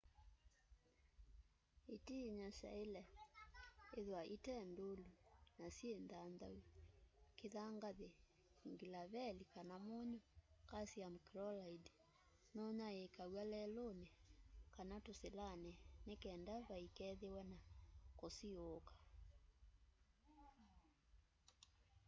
itiinyo 1.95 2.47
syaile 2.59 3.01
ithwa 3.93 4.21
ite 4.35 4.55
ndûlu 4.71 5.07
na 5.59 5.67
syi 5.75 5.89
nthanthau. 6.03 6.57
kithangathi 7.37 8.07
nglaveli 8.69 9.43
kana 9.53 9.75
munyu 9.87 10.19
calcium 10.69 11.15
chloride 11.27 11.89
nunyaiikaw'a 12.53 13.43
leluni 13.53 14.09
kana 14.75 14.95
tusilani 15.05 15.71
nikenda 16.07 16.55
vai 16.67 16.85
kethwe 16.97 17.41
na 17.49 17.57
kusiiuka 18.19 18.93